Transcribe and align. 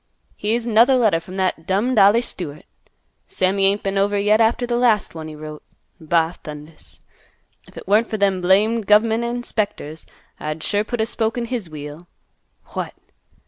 Here's 0.35 0.65
'nother 0.65 0.95
letter 0.95 1.19
from 1.19 1.35
that 1.35 1.67
dummed 1.67 1.99
Ollie 1.99 2.23
Stewart. 2.23 2.63
Sammy 3.27 3.67
ain't 3.67 3.83
been 3.83 3.99
over 3.99 4.17
yet 4.17 4.41
after 4.41 4.65
th' 4.65 4.71
last 4.71 5.13
one 5.13 5.27
he 5.27 5.35
wrote. 5.35 5.61
Ba 5.99 6.33
thundas! 6.43 7.01
If 7.67 7.77
it 7.77 7.87
weren't 7.87 8.09
for 8.09 8.17
them 8.17 8.41
blamed 8.41 8.87
gov' 8.87 9.03
ment 9.03 9.23
inspectors, 9.23 10.07
I'd 10.39 10.63
sure 10.63 10.83
put 10.83 11.01
a 11.01 11.05
spoke 11.05 11.37
in 11.37 11.45
his 11.45 11.69
wheel. 11.69 12.07
What! 12.73 12.95